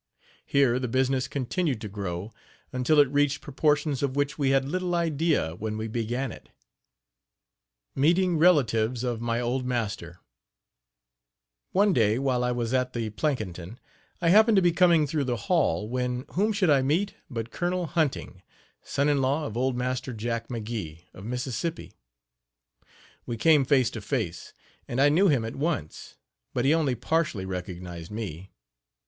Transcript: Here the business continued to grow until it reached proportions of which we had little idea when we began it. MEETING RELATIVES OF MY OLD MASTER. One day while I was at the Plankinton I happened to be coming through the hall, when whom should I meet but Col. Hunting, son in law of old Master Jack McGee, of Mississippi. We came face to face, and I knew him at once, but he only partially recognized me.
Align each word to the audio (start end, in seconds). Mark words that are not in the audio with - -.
Here 0.47 0.79
the 0.79 0.87
business 0.87 1.27
continued 1.27 1.79
to 1.81 1.87
grow 1.87 2.33
until 2.73 2.97
it 2.97 3.11
reached 3.11 3.39
proportions 3.41 4.01
of 4.01 4.15
which 4.15 4.35
we 4.35 4.49
had 4.49 4.67
little 4.67 4.95
idea 4.95 5.53
when 5.53 5.77
we 5.77 5.87
began 5.87 6.31
it. 6.31 6.49
MEETING 7.93 8.35
RELATIVES 8.39 9.03
OF 9.03 9.21
MY 9.21 9.39
OLD 9.39 9.63
MASTER. 9.67 10.19
One 11.71 11.93
day 11.93 12.17
while 12.17 12.43
I 12.43 12.51
was 12.51 12.73
at 12.73 12.93
the 12.93 13.11
Plankinton 13.11 13.77
I 14.19 14.29
happened 14.29 14.55
to 14.55 14.61
be 14.63 14.71
coming 14.71 15.05
through 15.05 15.25
the 15.25 15.35
hall, 15.35 15.87
when 15.87 16.25
whom 16.31 16.51
should 16.51 16.71
I 16.71 16.81
meet 16.81 17.13
but 17.29 17.51
Col. 17.51 17.85
Hunting, 17.85 18.41
son 18.81 19.07
in 19.07 19.21
law 19.21 19.45
of 19.45 19.55
old 19.55 19.77
Master 19.77 20.13
Jack 20.13 20.47
McGee, 20.47 21.03
of 21.13 21.25
Mississippi. 21.25 21.93
We 23.27 23.37
came 23.37 23.63
face 23.65 23.91
to 23.91 24.01
face, 24.01 24.51
and 24.87 24.99
I 24.99 25.09
knew 25.09 25.27
him 25.27 25.45
at 25.45 25.55
once, 25.55 26.15
but 26.55 26.65
he 26.65 26.73
only 26.73 26.95
partially 26.95 27.45
recognized 27.45 28.09
me. 28.09 28.49